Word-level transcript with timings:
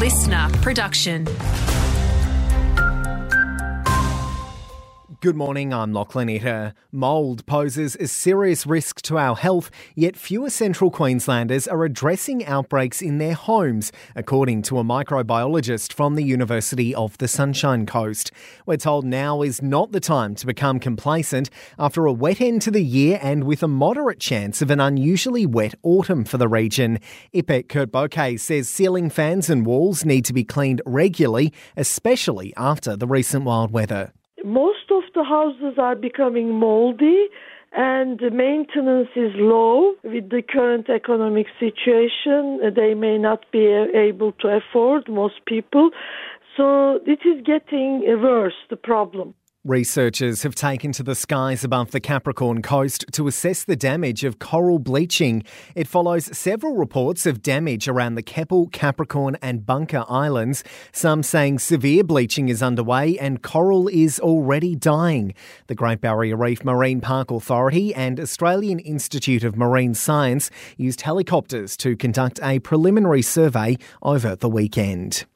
listener 0.00 0.48
production. 0.62 1.26
Good 5.20 5.36
morning, 5.36 5.74
I'm 5.74 5.92
Lachlan 5.92 6.28
Etter. 6.28 6.72
Mould 6.90 7.44
poses 7.44 7.94
a 7.96 8.08
serious 8.08 8.66
risk 8.66 9.02
to 9.02 9.18
our 9.18 9.36
health, 9.36 9.70
yet 9.94 10.16
fewer 10.16 10.48
central 10.48 10.90
Queenslanders 10.90 11.68
are 11.68 11.84
addressing 11.84 12.46
outbreaks 12.46 13.02
in 13.02 13.18
their 13.18 13.34
homes, 13.34 13.92
according 14.16 14.62
to 14.62 14.78
a 14.78 14.82
microbiologist 14.82 15.92
from 15.92 16.14
the 16.14 16.24
University 16.24 16.94
of 16.94 17.18
the 17.18 17.28
Sunshine 17.28 17.84
Coast. 17.84 18.32
We're 18.64 18.78
told 18.78 19.04
now 19.04 19.42
is 19.42 19.60
not 19.60 19.92
the 19.92 20.00
time 20.00 20.34
to 20.36 20.46
become 20.46 20.80
complacent 20.80 21.50
after 21.78 22.06
a 22.06 22.14
wet 22.14 22.40
end 22.40 22.62
to 22.62 22.70
the 22.70 22.82
year 22.82 23.18
and 23.22 23.44
with 23.44 23.62
a 23.62 23.68
moderate 23.68 24.20
chance 24.20 24.62
of 24.62 24.70
an 24.70 24.80
unusually 24.80 25.44
wet 25.44 25.74
autumn 25.82 26.24
for 26.24 26.38
the 26.38 26.48
region. 26.48 26.98
Ipek 27.34 27.66
Kurtböke 27.66 28.40
says 28.40 28.70
ceiling 28.70 29.10
fans 29.10 29.50
and 29.50 29.66
walls 29.66 30.02
need 30.02 30.24
to 30.24 30.32
be 30.32 30.44
cleaned 30.44 30.80
regularly, 30.86 31.52
especially 31.76 32.54
after 32.56 32.96
the 32.96 33.06
recent 33.06 33.44
wild 33.44 33.70
weather 33.70 34.14
most 34.44 34.90
of 34.90 35.02
the 35.14 35.24
houses 35.24 35.78
are 35.78 35.96
becoming 35.96 36.54
moldy 36.54 37.26
and 37.72 38.18
the 38.18 38.30
maintenance 38.30 39.08
is 39.14 39.32
low 39.36 39.94
with 40.02 40.30
the 40.30 40.42
current 40.42 40.90
economic 40.90 41.46
situation. 41.58 42.60
They 42.74 42.94
may 42.94 43.16
not 43.16 43.44
be 43.52 43.66
able 43.66 44.32
to 44.40 44.48
afford 44.48 45.08
most 45.08 45.44
people. 45.46 45.90
So 46.56 46.96
it 47.06 47.20
is 47.24 47.44
getting 47.44 48.02
worse, 48.20 48.54
the 48.70 48.76
problem. 48.76 49.34
Researchers 49.66 50.42
have 50.42 50.54
taken 50.54 50.90
to 50.92 51.02
the 51.02 51.14
skies 51.14 51.64
above 51.64 51.90
the 51.90 52.00
Capricorn 52.00 52.62
coast 52.62 53.04
to 53.12 53.26
assess 53.26 53.62
the 53.62 53.76
damage 53.76 54.24
of 54.24 54.38
coral 54.38 54.78
bleaching. 54.78 55.42
It 55.74 55.86
follows 55.86 56.34
several 56.34 56.76
reports 56.76 57.26
of 57.26 57.42
damage 57.42 57.86
around 57.86 58.14
the 58.14 58.22
Keppel, 58.22 58.68
Capricorn, 58.68 59.36
and 59.42 59.66
Bunker 59.66 60.06
Islands, 60.08 60.64
some 60.92 61.22
saying 61.22 61.58
severe 61.58 62.02
bleaching 62.02 62.48
is 62.48 62.62
underway 62.62 63.18
and 63.18 63.42
coral 63.42 63.86
is 63.88 64.18
already 64.18 64.74
dying. 64.74 65.34
The 65.66 65.74
Great 65.74 66.00
Barrier 66.00 66.38
Reef 66.38 66.64
Marine 66.64 67.02
Park 67.02 67.30
Authority 67.30 67.94
and 67.94 68.18
Australian 68.18 68.78
Institute 68.78 69.44
of 69.44 69.58
Marine 69.58 69.92
Science 69.92 70.50
used 70.78 71.02
helicopters 71.02 71.76
to 71.76 71.98
conduct 71.98 72.40
a 72.42 72.60
preliminary 72.60 73.20
survey 73.20 73.76
over 74.00 74.34
the 74.34 74.48
weekend. 74.48 75.26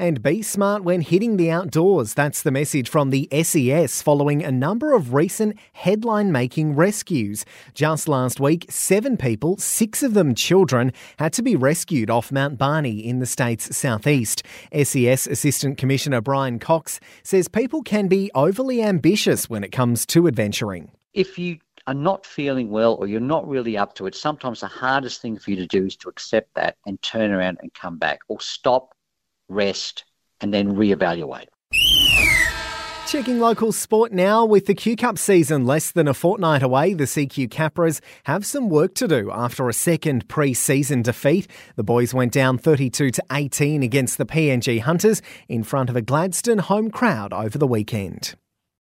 And 0.00 0.22
be 0.22 0.42
smart 0.42 0.84
when 0.84 1.00
hitting 1.00 1.38
the 1.38 1.50
outdoors. 1.50 2.14
That's 2.14 2.42
the 2.42 2.52
message 2.52 2.88
from 2.88 3.10
the 3.10 3.28
SES 3.42 4.00
following 4.00 4.44
a 4.44 4.52
number 4.52 4.94
of 4.94 5.12
recent 5.12 5.58
headline 5.72 6.30
making 6.30 6.76
rescues. 6.76 7.44
Just 7.74 8.06
last 8.06 8.38
week, 8.38 8.66
seven 8.70 9.16
people, 9.16 9.56
six 9.56 10.04
of 10.04 10.14
them 10.14 10.36
children, 10.36 10.92
had 11.18 11.32
to 11.32 11.42
be 11.42 11.56
rescued 11.56 12.10
off 12.10 12.30
Mount 12.30 12.56
Barney 12.56 13.04
in 13.04 13.18
the 13.18 13.26
state's 13.26 13.76
southeast. 13.76 14.44
SES 14.72 15.26
Assistant 15.26 15.78
Commissioner 15.78 16.20
Brian 16.20 16.60
Cox 16.60 17.00
says 17.24 17.48
people 17.48 17.82
can 17.82 18.06
be 18.06 18.30
overly 18.36 18.80
ambitious 18.80 19.50
when 19.50 19.64
it 19.64 19.72
comes 19.72 20.06
to 20.06 20.28
adventuring. 20.28 20.92
If 21.12 21.40
you 21.40 21.58
are 21.88 21.94
not 21.94 22.24
feeling 22.24 22.70
well 22.70 22.94
or 23.00 23.08
you're 23.08 23.18
not 23.18 23.48
really 23.48 23.76
up 23.76 23.96
to 23.96 24.06
it, 24.06 24.14
sometimes 24.14 24.60
the 24.60 24.68
hardest 24.68 25.20
thing 25.20 25.40
for 25.40 25.50
you 25.50 25.56
to 25.56 25.66
do 25.66 25.86
is 25.86 25.96
to 25.96 26.08
accept 26.08 26.54
that 26.54 26.76
and 26.86 27.02
turn 27.02 27.32
around 27.32 27.58
and 27.62 27.74
come 27.74 27.98
back 27.98 28.20
or 28.28 28.40
stop 28.40 28.94
rest, 29.48 30.04
and 30.40 30.52
then 30.52 30.76
reevaluate. 30.76 31.46
Checking 33.08 33.38
local 33.40 33.72
sport 33.72 34.12
now 34.12 34.44
with 34.44 34.66
the 34.66 34.74
Q 34.74 34.94
Cup 34.94 35.16
season 35.16 35.64
less 35.64 35.90
than 35.90 36.06
a 36.06 36.12
fortnight 36.12 36.62
away. 36.62 36.92
The 36.92 37.04
CQ 37.04 37.48
Capras 37.48 38.02
have 38.24 38.44
some 38.44 38.68
work 38.68 38.94
to 38.96 39.08
do 39.08 39.30
after 39.32 39.66
a 39.66 39.72
second 39.72 40.28
pre-season 40.28 41.00
defeat. 41.00 41.48
The 41.76 41.82
boys 41.82 42.12
went 42.12 42.34
down 42.34 42.58
32 42.58 43.10
to 43.12 43.24
18 43.32 43.82
against 43.82 44.18
the 44.18 44.26
PNG 44.26 44.80
Hunters 44.82 45.22
in 45.48 45.62
front 45.64 45.88
of 45.88 45.96
a 45.96 46.02
Gladstone 46.02 46.58
home 46.58 46.90
crowd 46.90 47.32
over 47.32 47.56
the 47.56 47.66
weekend. 47.66 48.34